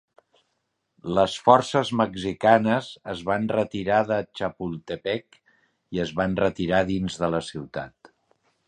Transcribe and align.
Les 1.17 1.35
forces 1.49 1.91
mexicanes 1.99 2.89
es 3.15 3.21
van 3.29 3.45
retirar 3.57 4.01
de 4.15 4.19
Chapultepec 4.41 5.41
i 5.99 6.03
es 6.09 6.19
van 6.23 6.37
retirar 6.45 6.83
dins 6.95 7.23
de 7.25 7.33
la 7.39 7.47
ciutat. 7.53 8.15